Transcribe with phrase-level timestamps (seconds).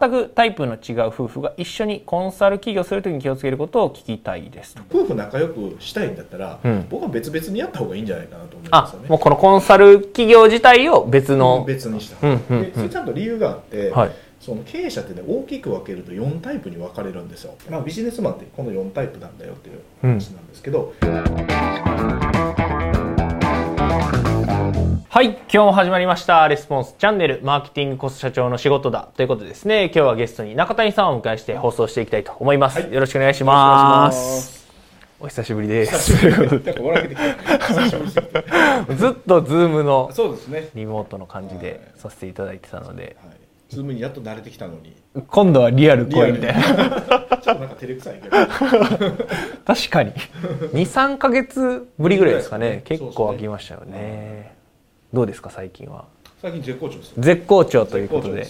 [0.00, 4.82] 全くタイプの違う夫婦が一緒にコンサル企業するときに気をつけることを聞きたいですと。
[4.90, 6.86] 夫婦仲良くしたいんだったら、うん。
[6.90, 9.08] 僕は別々にやった方がいいんじゃないかなと思いますあよね。
[9.08, 12.26] もうこのコンサル企業自体を別の、別にした。
[12.26, 12.64] うんうんうん。
[12.64, 14.10] でそれちゃんと理由があって、はい。
[14.40, 20.94] その経営者ってね大きく分けると4タイプに分かれるんですよ、まあ、ビジネスマンってこの4タイプなんだよっていう話なんですけど、
[25.10, 26.46] はい今日も始まりました。
[26.48, 29.08] レスポンスチャンネルマーケティングこそ社長の仕事だ。
[29.16, 32.92] ということでですね今日はゲストに中谷さんをお迎えして放送していきたいと思います、はい。
[32.92, 34.68] よろしくお願いします。
[35.18, 36.14] お久しぶりです。
[36.14, 36.50] 久しぶり。
[38.96, 43.16] ずっとズームのそうですね、リモートの感じでさせていただいてたので。
[43.24, 43.36] はい、
[43.70, 44.94] ズームにやっと慣れてきたのに。
[45.26, 46.84] 今度はリアル声みたいなちょっと
[47.54, 48.36] なんか照れくさいけど。
[49.64, 50.12] 確かに。
[50.74, 52.82] 23か月ぶりぐらいですかね。
[52.84, 54.57] 結構空きましたよね
[55.12, 56.04] どうですか最近は？
[56.42, 58.46] 最近絶好調です絶好調ということで。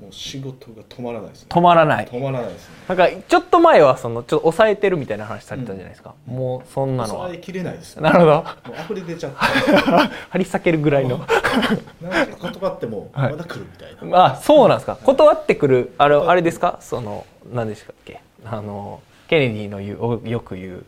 [0.00, 1.48] もう仕事が止まらないですね。
[1.50, 2.06] 止まらない。
[2.06, 2.74] 止まらないですね。
[2.88, 7.26] なんかちょっと前はそのちょっと抑えてるみたいな話されてたじゃないですか、もうそんなのは。
[7.26, 8.02] 抑えきれないですね。
[8.02, 8.32] なるほど。
[8.34, 8.44] もう
[8.80, 9.36] 溢れ出ちゃって。
[9.36, 11.18] 張り裂けるぐらいの。
[11.18, 13.36] なんか断ってもま はい。
[13.36, 14.96] だ来るみたいな、あそうなんですか。
[15.02, 16.78] 断ってくるあれあれですか？
[16.80, 18.20] その何でしたっけ？
[18.44, 20.84] あのケネディの言うおよく言う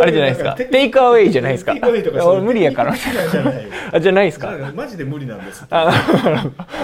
[0.00, 0.54] あれじゃないですか。
[0.56, 1.74] テイクアウェイじゃないですか。
[1.80, 2.92] 俺無理やから。
[3.92, 4.50] あじゃないですか。
[4.74, 5.90] マジで無理なんですあ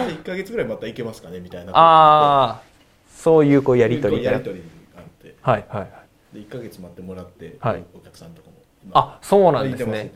[0.08, 1.72] 1か月ぐらいまた行けますかねみたいな。
[1.74, 4.62] あーそういうこうやり取りやり取り
[4.94, 5.34] があって。
[5.40, 5.90] はいはいはい。
[6.34, 7.84] で1か月待ってもらって、はい。
[7.94, 8.54] お客さんとかも
[8.92, 10.12] あそうなんですね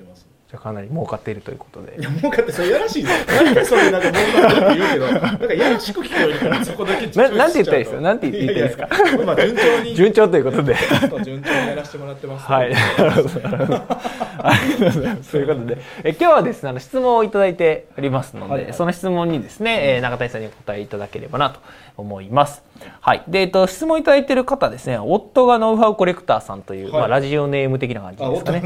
[0.51, 3.11] じゃあかなり儲かっているということでいや、もうかってそれやらしいね。
[3.29, 8.01] 何かそれなんか儲かってるって言うけど、なんかやらしく聞こえるから、そこだけ注意しちゃうとななんて言ったらいいですか？
[8.01, 8.89] なんて言ったらいいですか？
[9.25, 10.77] まあ順調に、順調ということで
[11.25, 12.75] 順調にやらせてもらってます、はい。
[12.75, 13.43] ありがとうござい
[15.15, 15.31] ます。
[15.31, 21.61] ということで、え今日はですね、あの質問をいただいておりますので、はいはいその質問にですね、えー中谷さんにお答えいただければなと
[21.97, 22.65] 思います。
[23.01, 23.23] はい。
[23.29, 28.61] で、えっと、質問いただいている方ですね、夫がノウハウコレクターさんという、はいまあ、ラジオネーム的な感じあ、ですかね。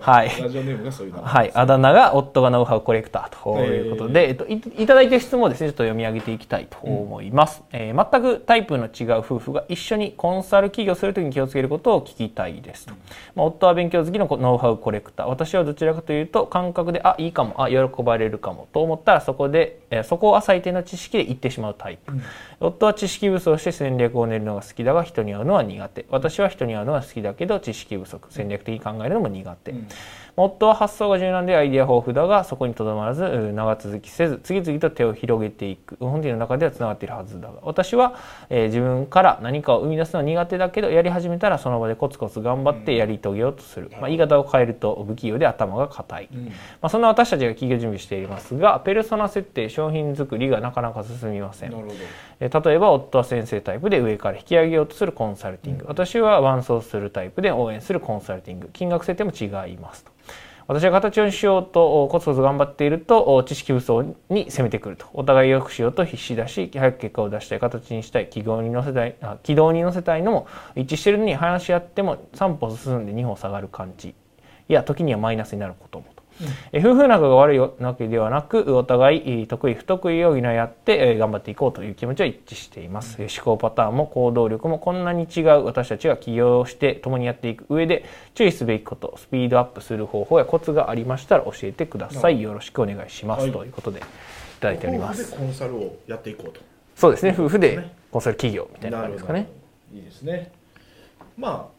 [0.00, 1.23] ははいラジオネームがそういうの。
[1.24, 12.94] はい、あだ名が夫がノウハウコレクターということで、えっと、いいただいてる質問をですねちょっと読み上げていきたいと思います、えー全くタイプの違う夫婦が一緒にコンサル企業するときに気をつけることを聞きたいですと、
[13.34, 15.26] まあ、夫は勉強好きのノウハウコレクター。
[15.26, 22.12] 私はどちらかというと感覚であいいかもあ喜ばれるかもと思ったらそこで、えーそこを浅い点の知識で言ってしまうタイプ、
[22.60, 26.04] 夫は知識不足して戦略を練るのが好きだが人に会うのは苦手。
[26.10, 29.88] 私は人に会うのは好きだけど知識不足戦略的に考えるのも苦手、うん
[30.36, 35.96] 夫は発想が柔軟でアイデア豊富だがそこにとどまらずう長続きせず次々と手を広げていく。
[36.00, 38.14] 本人の中ではつながっているはずだが私は、
[38.50, 46.46] えー自分から何かを生み出すのは苦手だけどやり始めたらその場でコツコツ頑張ってやり遂げようとする、まあ、言い方を変えると不器用で頭が硬い、うん。
[46.46, 46.52] ま
[46.82, 51.70] あ、そんな私たちが企業準備していますがペルソナ設定商品作りがなかなか進みません。
[51.70, 51.94] なるほど。
[52.40, 58.70] えー例えば夫は先生タイプで上から引き上げようとするコンサルティング、私は伴走するタイプで応援するコンサルティング。
[58.72, 60.12] 金額設定も違いますと
[60.66, 65.06] 私は形をしようとコツコツ頑張っていると知識不足に攻めてくると。
[65.12, 74.14] お互い良くしようと必死だし早く結果を出したい形にしたい軌道に乗せたい軌道に乗せたいのも一致してるのに話し合っても3歩進んで2歩下がる感じ。
[74.68, 76.13] いや時にはマイナスになることも。
[76.38, 85.64] とえ夫婦仲が悪いわけではなくお互いえー得意不得意を補い合ってえー頑張っていこうという気持ちは一致しています、えー思考パターンも行動力もこんなに違う。
[85.64, 92.40] 私たちが起業して共にやっていく上で注意すべきことスピードアップする方法やコツがありましたら教えてください。
[92.40, 93.52] よろしくお願いします、はい。
[93.52, 94.02] ということでい
[94.60, 95.22] ただいております。
[95.22, 96.60] 夫婦でコンサルをやっていこうと。
[96.96, 97.34] そうですね。
[97.36, 97.94] 夫婦でね。
[98.10, 99.48] コンサル企業みたいな感じですかね。
[99.92, 100.52] いいですね。
[101.36, 101.74] まあ、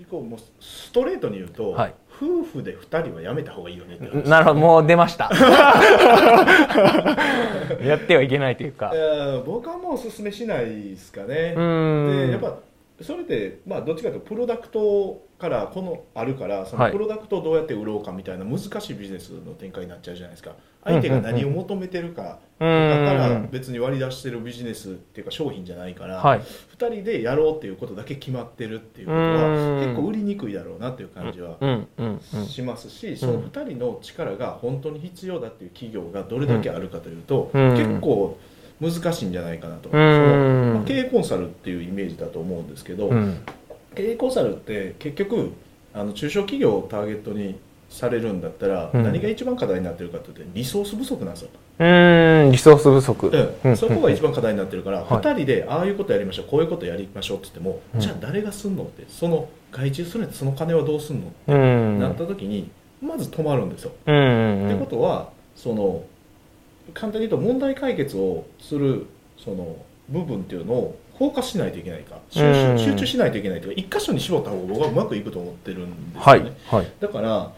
[0.00, 4.22] 以降もうストレートに言うと、はい夫婦で2人はやめた方がいいよねって話。
[4.28, 5.30] なるほどもう出ました。
[7.82, 8.92] やってはいけないというか。
[8.94, 11.54] いや僕はもうおすすめしないですかね。
[11.56, 11.60] う。
[12.26, 12.56] でやっぱ
[13.02, 16.92] それでまあどっちかというとプロダクトからこのあるからそはい。
[16.92, 20.54] のプロダクトをどうやって売ろうかみたいな難しいビジネスの展開になっちゃうじゃないですか。
[20.84, 26.40] 相手が何を求めてるかだうかーらん別に割り出してるビジネスっていうか商品じゃないから、はい。
[26.40, 29.80] 2人でやろうっていうことだけ決まってるっていうことうはん。
[29.80, 31.56] 結構売りにくいだろうなっていう感じは
[32.46, 37.70] しますし、その2人の力が本当に必要だっていう企業がどれだけあるかというと、うん。
[37.72, 38.38] 結構
[38.90, 43.38] 難しいんじゃないかなと、うんそのまあ経営コンサルっていうイメージだと思うんですけど、うん。
[43.94, 45.52] 経営コンサルって結局
[45.92, 47.58] あの中小企業をターゲットに
[47.88, 49.02] されるんだったら、うん。
[49.04, 52.52] 何が一番課題になってるかというとリソース不足なんですよ、うーん。
[52.52, 53.76] リソース不足、うん。
[53.76, 55.08] そこが一番課題になってるから、はい。
[55.22, 58.00] 2人でああいうことやりましょうこういうことやりましょうって言っても、うん。
[58.00, 61.98] じゃあ誰がすんのってその外注するんやったらその金はどうすんの、うん。
[62.00, 62.70] なった時に
[63.00, 66.02] まず止まるんですよ、ってことはその
[66.92, 69.06] 簡単に言うと問題解決をする
[69.38, 69.76] その
[70.08, 72.18] 部分っていうのをフォーカスしないといけないか。
[72.30, 72.76] 集うん。
[72.76, 73.60] 中集中しないといけない。
[73.60, 76.86] というか一箇所に絞った方が僕はうまくいくと思ってるんですはいよね、はい。
[77.00, 77.52] だから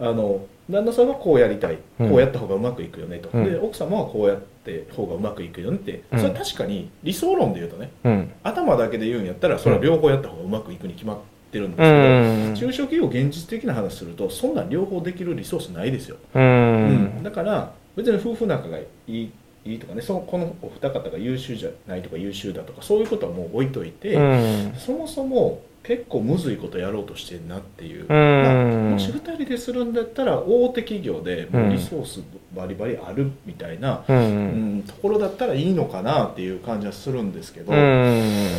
[0.00, 1.78] あの旦那さんはこうやりたい。
[2.00, 2.10] うん。
[2.10, 3.44] こうやった方がうまくいくよねと、うん。
[3.44, 6.02] で奥様はこうやって方がうまくいくよねって。
[6.12, 6.18] うん。
[6.18, 7.90] それは確かに理想論で言うとね。
[8.04, 8.30] うん。
[8.42, 11.18] 頭だけで言うんやったらそれは両方やった方がうまくいくに決まっ
[11.50, 12.54] てるんですうけど、ん。
[12.54, 17.22] 中小企業現実的な話するとそんなん両方できるリソースないですよ、ううんん。
[17.22, 19.30] だから別に夫婦仲がいい
[19.64, 24.74] いいとかねそのこのお二方が優秀じゃないとか優秀だとかそういうことはもう置いといて、うん。
[24.78, 28.08] そもそも結構むずいことやろうとしてんなっていう、うん。
[28.08, 28.54] まあ、
[28.92, 32.20] もし2人でするんだったら大手企業でもうリソース
[32.54, 38.52] バリバリあるみたいな、ううんんところだったらいいのかなっていう感じはするんですけど、うん。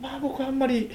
[0.00, 0.90] まあ僕はあんまり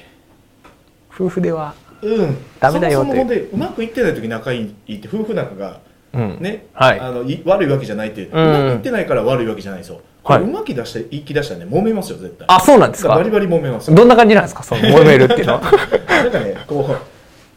[1.13, 2.37] 夫婦ではうん。
[2.59, 6.99] ダメだよそもそもでうまくいってない時仲いいって夫婦仲がうんね、はい。
[6.99, 8.51] あのい悪いわけじゃないって、ううん。
[8.51, 12.45] まくいってないから悪いわけじゃないですようまき出して言い気出したらね揉めますよ絶対。
[12.49, 13.15] あそうなんですか？
[13.15, 13.95] バリバリ揉めますよ。
[13.97, 14.61] どんな感じなんですか？
[14.63, 15.61] その揉めるっていうのは？
[16.07, 16.95] なんかねこ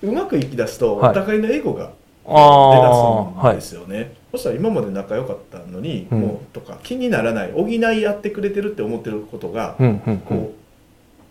[0.03, 1.15] ううまくいき出すとおはい。
[1.15, 1.91] 互いのエゴが
[2.27, 6.21] あ出だすんですよね、そしたら今まで仲良かったのに、うん。
[6.21, 10.51] もうとか気にならない補い合ってくれてるって思ってることが、うんうんこう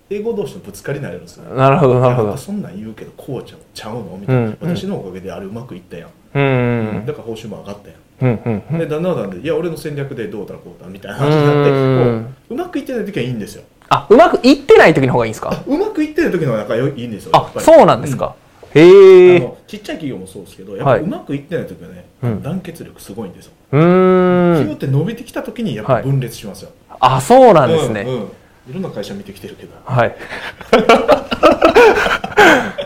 [0.10, 2.38] 英語同士のぶつかりになるんですようんなるほどなるほど。
[2.38, 4.18] そんなん言うけどこうちゃうちゃうの？
[4.22, 4.58] みたいな、うん。
[4.62, 7.98] 私のおかげであれうまくいったやん、うんだから報酬も上がったやん。
[8.22, 13.64] うんうんでだんだんだんでいや俺の戦略でどうだこうだみたいな話になってうんこううまくいってない時はいいんですよ。
[13.90, 15.64] あうまくいってない時の方がいいんですか？
[15.68, 18.36] うまくいってない時の方がいいいんですよあそうなんですか。
[18.74, 18.82] うん。
[18.82, 18.88] へあ
[19.36, 22.42] えのちっちゃい企業もそうですけどやっぱりうまくいってない時はね、うん。
[22.42, 23.52] 団結力すごいんですよ。
[23.74, 24.56] うーん。
[24.56, 28.02] 企業って伸びてきた時にやっぱ分裂しますよ、あそうなんですね。
[28.02, 28.22] うんうん。
[28.70, 29.74] いろんな会社見てきてるけど。
[29.86, 30.16] はい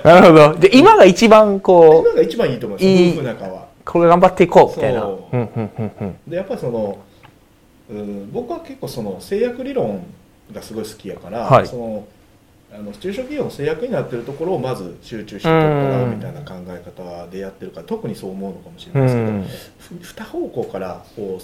[0.08, 0.56] なるほど。
[0.56, 2.86] で今が一番こう今が一番いいと思います。
[2.86, 3.68] いい夫婦仲は。
[3.86, 5.02] これ頑張っていこうみたいな。
[5.02, 5.36] そう。
[5.36, 6.16] うんうんうんうん。
[6.28, 6.98] でやっぱりその
[7.90, 10.06] うん僕は結構その制約理論
[10.54, 11.68] がすごい好きやから、はい。
[11.68, 12.08] その
[12.70, 20.04] あの中小企業の制約になってるところをまず集中してもらうみたいな考え方でやってるから特にそう思うのかもしれうないですけど、ん。
[20.04, 21.44] ふ二方向からこう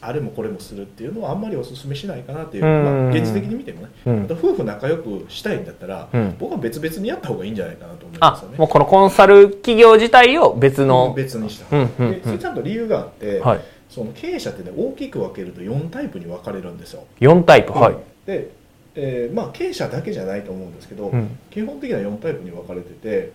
[0.00, 2.84] あれもこれもするっていうのはあんまりお勧めしないかなっていう、うん。
[2.84, 4.24] まあ、現実的に見てもね、うん。
[4.24, 6.36] 夫婦仲良くしたいんだったら、うん。
[6.40, 8.54] 僕は別々にやった方がいいんじゃないかなと思いますよね。
[8.56, 11.14] あもうこのコンサル企業自体を別の。
[11.14, 11.66] 別にした。
[11.66, 12.20] 方が、うんうん。
[12.20, 13.60] でそれちゃんと理由があって、はい。
[13.88, 17.04] その経営者ってね大きく分けると4タイプに分かれるんですよ。
[17.20, 17.94] 4タイプはい。
[18.26, 18.50] で、
[18.96, 21.38] えーまあ、経営者だけじゃないと思うんですけど、うん。
[21.50, 23.32] 基本的には4タイプに分かれてて、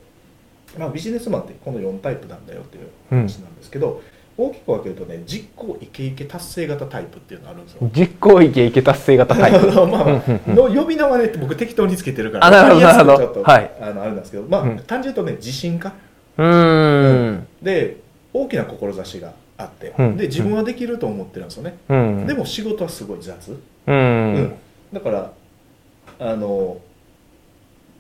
[0.78, 4.02] まあ、ビジネスマンってこの4タイプなんだよっていう話なんですけど、
[4.40, 7.90] 大きく分けるとね実行イケイケ達成型タイプっていうのがあるんですよ。
[7.94, 9.68] 実行イケイケ達成型タイプ。
[9.86, 10.56] まあうんうんうん。
[10.56, 13.72] の呼び名はね僕適当につけてるからあなるほどちょっと、はい。
[13.82, 14.80] あのあれなんですけど、まあうん。
[14.80, 15.92] 単純に言うとね自信家。
[16.38, 17.48] うーん。
[17.62, 17.98] で
[18.32, 20.16] 大きな志があって、うん。
[20.16, 22.26] で自分はできると思ってるんですよね、うん。
[22.26, 23.58] でも仕事はすごい雑、う
[23.88, 24.54] うんん。
[24.94, 25.32] だから
[26.20, 26.82] あの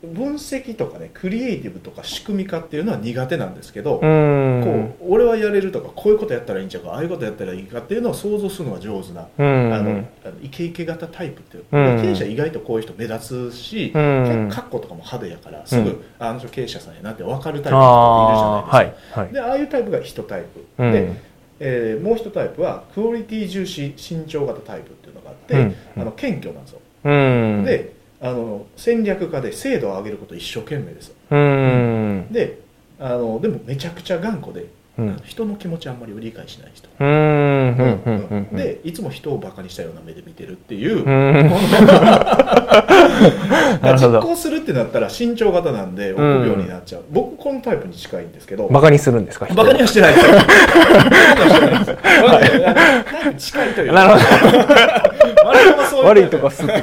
[0.01, 4.95] 分析とかねクリエイティブとか仕組み化っていうのは苦手なんですけど、うん。
[4.98, 9.74] こう俺はやれるとかこういうことやったらいいんちゃうかああいうことやったらいいかっていうのを想像するのが上手な、うん。
[9.74, 9.89] あの
[10.24, 12.01] あのイケイケ型タイプっていう、うん。
[12.01, 14.50] 経営者意外とこういう人目立つし、うん。
[14.50, 16.04] カッコとかも派手やからすぐ、うん。
[16.18, 19.18] あの人経営者さんやなって分かるタイプの人っているじゃないですか。
[19.18, 19.33] ああはいはい。
[19.33, 20.92] でああいうタイプが1タイプ、うん。
[20.94, 21.13] で、
[21.60, 25.75] えーもう1タイプはクオリティ重視慎重型タイプっていうのがあって、うん。
[25.98, 27.66] あの謙虚なんですよ、うん。
[27.66, 31.14] であの戦略家で精度を上げること一生懸命です。
[31.31, 32.28] うん。
[32.31, 32.59] で
[32.99, 34.68] あのでもめちゃくちゃ頑固で、
[34.99, 35.19] うん。
[35.23, 40.97] 人の気持ちあんまり理解しない人、うんうんうんうんでいつも人をバカにしたような目で見てるっていう、
[43.83, 44.21] 実ど。
[44.21, 48.68] 行するってなったら慎重型なんで臆病になっちゃう、僕このタイプに近いんですけど。
[48.68, 49.45] バカにするんですか？
[49.53, 50.13] バカにはしてない。
[50.13, 50.33] ですよ。
[53.37, 53.94] 近いというか。
[53.94, 54.19] なる
[55.91, 56.73] ほ 悪いとこすって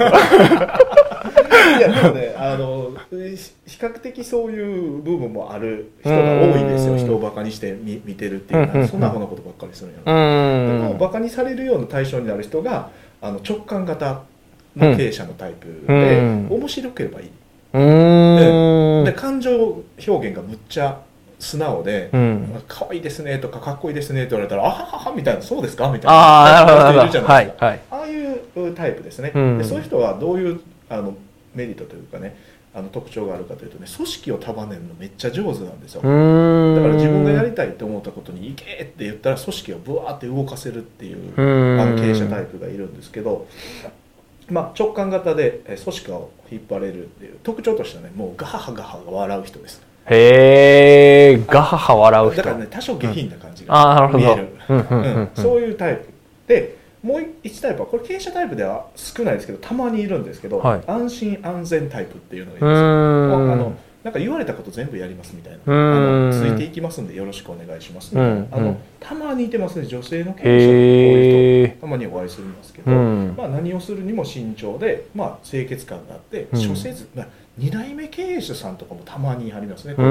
[1.79, 3.17] いやでもねあの比
[3.79, 6.93] 較的そういう部分もある人が多いんですよ。
[6.93, 6.99] うん。
[6.99, 10.13] 人をバカにして見見てるっていうのうんはそんなふうなことばっかりするんやうろ。
[10.13, 14.23] でもんバカにされるような対象になる人があの直感型
[14.77, 16.49] の経営者のタイプうでん。
[16.51, 17.31] 面白ければいい。
[17.75, 19.05] うん。
[19.05, 21.01] で感情表現がむっちゃ
[21.39, 22.11] 素直で。
[22.13, 25.91] うん可愛いですねとかかっこいいですねって言われたらあはははみたいなそうですか？
[25.93, 26.13] みたいな。
[26.13, 26.67] あ
[27.91, 29.59] あいうタイプですね、うん。
[29.59, 31.15] でそういう人はどういうあの
[31.57, 32.37] メリットというかね
[32.75, 36.03] あの特徴があるかというとね組織を束ねるのめっちゃ上手なんですよ。
[36.03, 36.09] だ
[36.83, 41.81] から自分がやりたいと思ったことに行けって言ったら組織をブワーって動かせるっていううん。
[41.81, 43.47] あの経営者タイプがいるんですけど、
[44.51, 49.83] まあ、直感型でえ組織を引っ張れるっていう特徴としてはねもうガハハガハ笑う人です。
[50.11, 52.37] へえガハハ笑う人。
[52.37, 55.17] だからね多少下品な感じが見える、うんうんうん。
[55.17, 55.31] うん。
[55.35, 56.09] そういうタイプ。
[56.47, 62.73] でもう1タイプはこれ経営者タイプでは少ないですけどたまにいるんですけど、はい安心安全タイプっていうのがいるうん。
[62.73, 65.95] ですあのなんか言われたこと全部やりますみたいな、うん。
[65.95, 68.61] あのついていきますんでよろしくお願いしますあのう。
[68.71, 73.35] んたまにいてますね女性の経営者い人たまにお会いするんですけど、うん。
[73.37, 76.61] まあ、何をするにも慎重で、まあ、清潔感があってうん。
[76.61, 77.26] 諸説、まあ、
[77.59, 80.07] 2代目経営者さんとかもたまにありますね、うん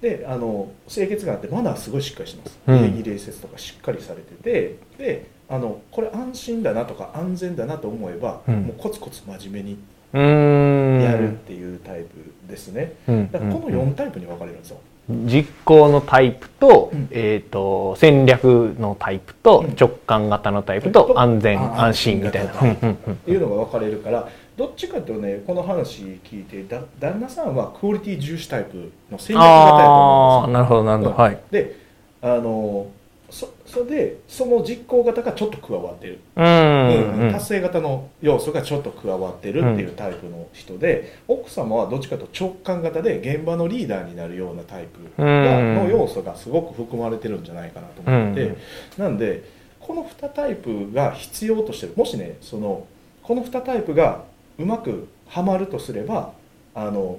[0.00, 2.82] であの清潔感あってマナーすごいしっかりしてます、うん。
[2.82, 8.62] 礼儀礼節とかしっかりされててであのこれ安心だなとか安全だなと思えば、うん。
[8.62, 9.78] もうコツコツ真面目に
[10.12, 17.08] やるっていうタイプですね、うんだからこの4タイプに分かれるんですよ、実行のタイプと,、うん。
[17.10, 19.74] えー、と戦略のタイプと、うん。
[19.78, 22.52] 直感型のタイプと、と安全あ安心みたいな。
[22.52, 22.54] っ
[23.16, 24.28] ていうのが分かれるから
[24.60, 30.52] どっちかというとねこの話聞いてだ旦那さんはクオリティ重視タイプの戦略型やと思うんですよ。
[30.52, 31.16] なるほどなるほど、うん。
[31.16, 31.40] はい。
[31.50, 31.76] で
[32.20, 32.86] あの
[33.30, 37.32] そそれでその実行型がちょっと加わってる、うんうんうん。
[37.32, 45.74] 達成型の要素がちょっと加わってるっていうタイプの人で、奥様はどっちかと直感型で現場のリーダーになるようなタイプがうん。
[45.76, 48.56] の要素がすごく含まれてるんじゃないかなと思って、うん。
[48.98, 49.42] なんで
[49.78, 51.94] この2タイプが必要としてる。
[51.96, 52.84] もしねその
[53.22, 54.28] この2タイプが
[54.58, 56.32] うまくはまるとすれば
[56.74, 57.18] あの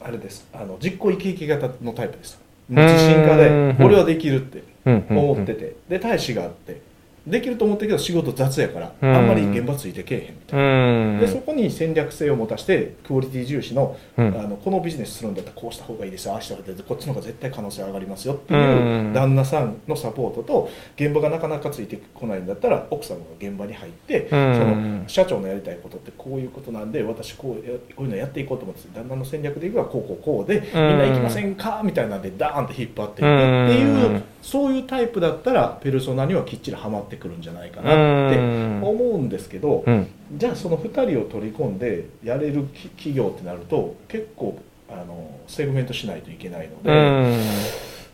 [0.00, 0.46] あれです。
[0.52, 2.38] あの実行イケイケ型のタイプです。
[2.68, 3.76] 自信家でうん。
[3.84, 4.62] 俺はできるって
[5.10, 5.76] 思ってて。
[5.88, 6.80] で大志があって
[7.26, 9.14] できると思ってるけど仕事雑やからうん。
[9.16, 10.66] あんまり現場ついてけえへんみたいな。
[10.66, 11.20] うん。
[11.20, 14.26] でそこに戦略性を持たしてクオリティ重視の,、うん。
[14.26, 16.34] あのこのビジネスするんだったらこうした方がいいですよ。
[16.34, 19.12] ああした方がいいですこっちの方が絶対可能性上がりますよっていううん。
[19.12, 24.28] 旦那さんのサポートと現場がなかなかついてこないんだったら奥様が現場に入って、うん。
[24.28, 34.22] その社長のやりたいことってこういうことなんで私こうやこういうのやっていこうと思って旦那の戦略でいくばこうこうこうでみんな行きませんかみたいなんでダーンって引っ張っていくっていう、うん。
[34.42, 40.06] そういうタイプだったらペルソナにはきっちりはまってくるんじゃないかなって思うんですけど、うん。
[40.32, 44.58] じゃあその2人を取り込んでやれるき企業ってなると結構
[44.88, 47.34] あのセグメントしないといけないのうで、ん。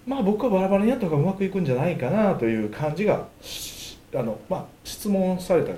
[0.06, 5.72] まあ僕はバラバラにやった方がうまくいくんじゃないかなという感じがしあの、まあ、質問された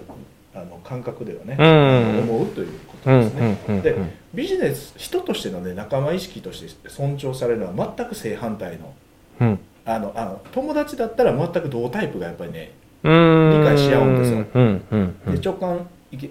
[0.54, 2.30] あの感覚ではね、うん。
[2.30, 3.58] 思うということうんですね。
[3.68, 3.96] うんで
[4.34, 8.92] ビジネス人としての、ね、仲間意識として尊重されるのは全く正反対の
[9.40, 9.58] うん。
[9.86, 14.44] あのあの友達だったら全く同タイプがやっぱりねうん理解し合うんですよ。
[14.54, 15.86] うんうんうんで直感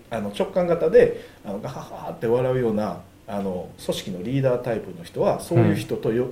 [0.09, 6.27] あの直感型であのガハハって笑うようなあの組織のリーダータイプの人はそういう人とよ、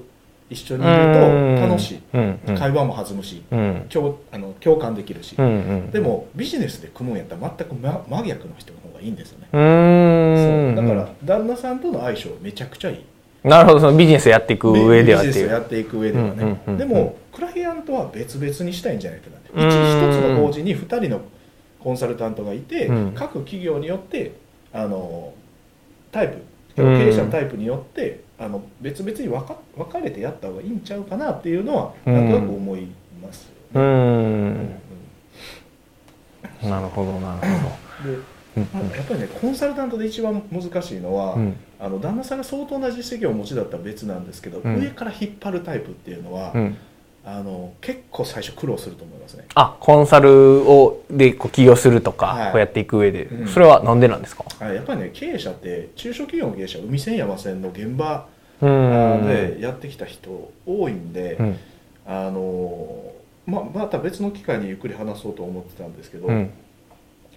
[0.49, 2.57] 一緒にいると楽しい、うんうん。
[2.57, 3.85] 会話も弾むしうん。
[3.89, 5.49] 共あの共感できるし、うんう
[5.87, 10.87] んでもビジネスで組むんやったら全く真真逆の人の方がいいんですよね、そう。
[10.87, 13.05] だから旦那さんとの相性めちゃくちゃいい
[13.43, 16.77] なるほどそのビジネスをやっていく上ではってビジネいうスをやっていく上ではね、うんうんうんうん。
[16.77, 21.21] でもクライアントは別々にしたいんじゃないかなってうん一一つの法人に2人の
[21.79, 23.11] コンサルタントがいて、うん。
[23.13, 24.33] 各企業によって
[24.71, 25.33] あの
[26.11, 26.37] タイプ
[26.75, 32.87] 経うん営者のタイプによって、あの別々に分か分かれてやった方がいいんちゃうかなっていうのはうんなんとなく思い
[33.21, 33.89] ますうよね。
[33.89, 34.69] ん。
[36.63, 38.17] なるほどなるほで
[38.55, 41.55] やっぱりねコンサルタントで一番難しいのは、うん。
[41.79, 44.79] あの旦那さんが相当な実績をお持ちだったら別なんですけど、うん。
[44.79, 46.77] 上から引っ張るタイプっていうのは、うん。
[47.23, 49.45] あの結構最初苦労すると思いますね。
[49.53, 52.51] あコンサルをでこう起業するとか、はい。
[52.51, 53.47] こうやっていく上で、うん。
[53.47, 54.43] それはなんでなんですか？
[54.59, 58.27] あやっぱりね経営者って中小企業の経営者は海線山線の現場
[58.59, 61.57] でやってきた人多いんで、うん。
[62.05, 63.13] あの
[63.45, 66.51] ままた別の機会にゆっくり話そうと思ってたんですけど、うん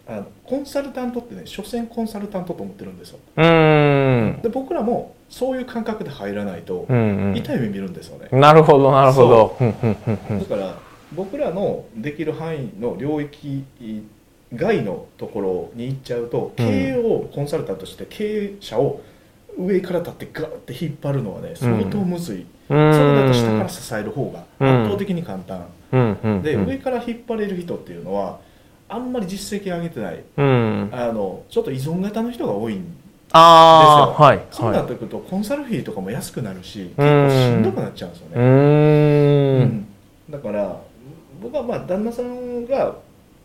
[0.07, 3.19] あのコンサルタントってね所詮コンサルタントと思ってるんですよ。
[3.37, 7.37] で僕らもそういう感覚で入らないとうんうん。
[7.37, 9.57] 痛い目見るんですよね、なるほどなるほど。
[9.59, 10.79] だから
[11.15, 13.65] 僕らのできる範囲の領域
[14.53, 19.01] 外のところに行っちゃうと経営をコンサルタントとして経営者を
[19.59, 25.67] 上から立ってガーって引っ張るのはね相当むずい、うそれだと下から支える方がうん圧倒的に簡単、
[26.43, 28.41] でうん上から引っ張れる人っていうのは
[28.95, 30.23] あんまり実績上げてない。
[30.37, 30.89] うん。
[30.93, 32.85] あのちょっと依存型の人が多いん
[33.33, 37.29] ああはいそうなはってくるとコンサルフィーとかも安くなるし結うん。
[37.29, 39.87] 構しんどくなっちゃうんですよね、いうん。
[40.31, 40.81] だから
[41.43, 42.95] 僕はまあ旦那さんが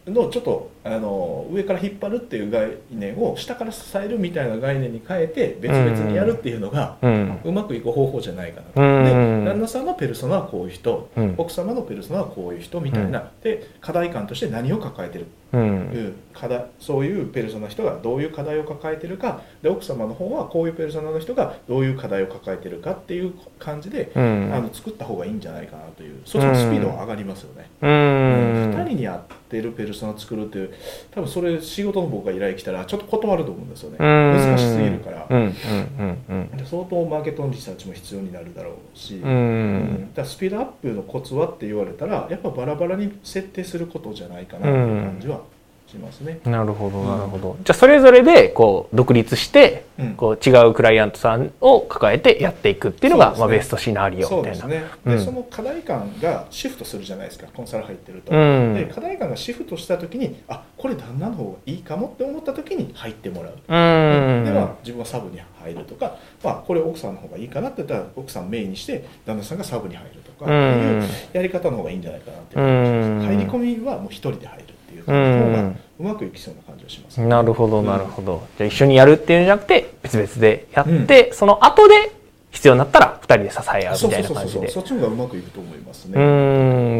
[0.06, 7.40] のちょっとあの上から引っ張るっていう概念を下から支えるみたいな概念に変えて別々にやるっていうのが、うん。
[7.44, 9.04] うまくいく方法じゃないかなと、うん。
[9.44, 11.36] で旦那さんのペルソナはこういう人、うん。
[11.38, 15.26] 奥様のペルソナはこういう人みたいな、で課題感として何を抱えてる？
[15.52, 16.16] うん。
[16.34, 19.42] 課題そういうペルソナの人がどういう課題を抱えてるか。
[19.62, 24.52] で奥様の方はこういうペルソナの人がどういう課題を抱えてるかっていう感じで、うん。
[24.54, 27.70] あの作った方がいいんじゃないかなというそっちのスピードは上がりますよね。
[27.82, 28.86] う2ん。
[28.86, 30.74] 人に合ってるペルソナ作るっていう
[31.12, 33.98] 多分それ仕事の僕が依頼来たらちょっと断ると思うんですよね。
[34.00, 35.28] 難しすぎるから。
[35.30, 39.30] うんうんうんで相当マーケットのリサーチも必要になるだろうし、うん。
[39.30, 45.42] ううんんだスピードアップのコツはって言われたらやっぱバラバラに設定することじゃないかなっていう感じは
[45.89, 46.39] しますね。
[46.46, 47.58] なるほどなるほど。
[47.63, 50.13] じゃあそれぞれでこう独立してうん。
[50.15, 54.58] こう違うクライアントさんを抱えてやっていくっていうのがまあベストシナリオみたいな。
[54.58, 55.17] そうですね、うん。
[55.17, 58.75] でその課題感がシフトするじゃないですかコンサル入ってると、うん。
[58.75, 64.46] で課題感がシフトした時にあこれ旦那の方がいいかもって思った時に入ってもらう、うん。
[64.46, 71.03] では自分はサブに入るとか、まあ、これ奥さんの方がいいかなって言ったら奥さんメインにして旦那さんがサブに入るとかっていう
[71.34, 73.22] やり方の方がいいんじゃないかなっていう感じです、うん。
[73.22, 73.43] 入り
[73.75, 74.79] 込みはもう一人で入る
[75.13, 75.80] うん。
[76.00, 78.48] うまくいきそうな感じがします、なるほどなるほど。
[78.58, 82.12] じゃあ一緒にやるっていうんじゃなくて別々でやって、うその後で
[82.51, 84.68] 必要になったら二人で支え合うみたいうな感じで。
[84.70, 86.22] そっちの方がうまくいくと思いますね、うー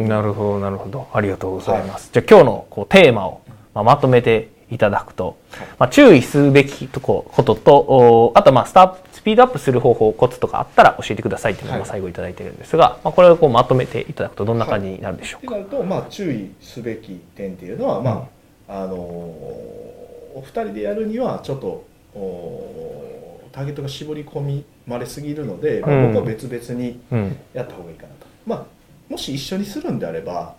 [0.04, 0.08] ん。
[0.08, 1.08] なるほどなるほど。
[1.14, 3.40] ありがとうございます、じゃあ今日のこうテーマを、
[3.74, 5.36] まあ、まとめていただくと、
[5.78, 11.80] まあ、注意すべきとここととおあとまあスタスピードアップする方法コツとかあったら教えてくださいっていうのをはい。
[11.80, 18.28] まあ最後いただいてるんですが、まあ、これをこうまとめていただくとどんな感じになるでしょうか、ってなると、まあ、注意すべき点っていうのは、ま
[18.66, 21.84] ああのお二人でやるにはちょっと
[22.14, 27.36] おターゲットが絞り込みまれすぎるので、僕は別々にうん。
[27.52, 28.64] やった方がいいかなと、まあ、
[29.10, 30.54] もし一緒にするんであれば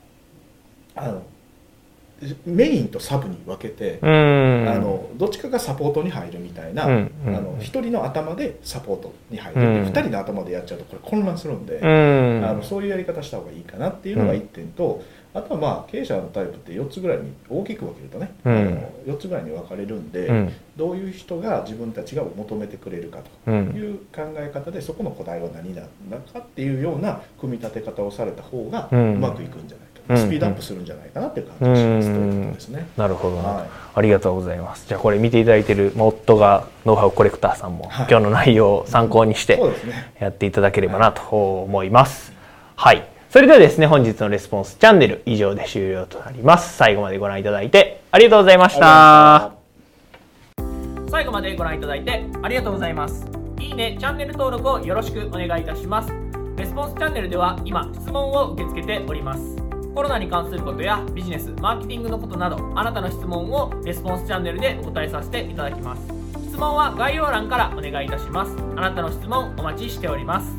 [0.96, 1.24] あの
[2.46, 4.81] メインとサブに分けて、あの
[5.22, 9.68] どっちかがサポートに入るみたいな、うんうんあの1人の頭でサポートに入る、うん。
[9.86, 12.44] 2人の頭でやっちゃうとこれ混乱するんで、うん。
[12.44, 15.04] あのそういうやり方した方がいいかなっていうのが1点と、
[15.36, 18.52] あとはまあ経営者のタイプって4つぐらいに大きく分けるとね、うん。
[18.52, 20.54] あの4つぐらいに分かれるんで、うん。
[20.76, 23.76] どういう人が自分たちが求めてくれるかとうん。
[23.76, 29.81] いう考え方でそこの答えは何なんだかっていうような組み立て方をされた方がううんまくいくんじゃない
[30.16, 32.88] スピードアップするんじゃないかなっていう感じがします、うんということですね。
[32.98, 39.60] なるほどな、はいありがとうございますじゃあこれ見ていただいているまあ夫がノウハウコレクターさんも、はい今日の内容を参考にして、
[40.20, 42.32] やっていただければなと思います。
[42.76, 43.06] はい。
[43.30, 46.76] それではですね、本日のレスポンスチャンネル以上で終了となります。
[46.76, 49.52] 最後までご覧いただいてありがとうございました。
[51.10, 53.26] 最後までご覧いただいてありがとうございます。
[53.60, 56.12] いいね、チャンネル登録をよろしくお願いいたします。
[56.58, 59.61] レスポンスチャンネルでは今、質問を受け付けております。
[59.94, 66.02] コロナに関することやビジネス、マーケティングのことなど、あなたの質問をレスポンスチャンネルでお答えさせていただきます。
[66.48, 68.56] 質問は概要欄からお願いいたします。
[68.78, 70.56] あなたの質問お待ちしております。